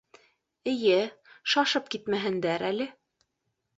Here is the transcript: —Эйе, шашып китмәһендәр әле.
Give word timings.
—Эйе, 0.71 0.95
шашып 1.53 1.93
китмәһендәр 1.97 2.67
әле. 2.71 2.89